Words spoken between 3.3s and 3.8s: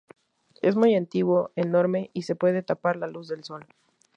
Sol.